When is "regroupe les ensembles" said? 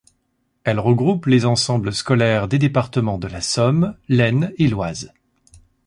0.79-1.93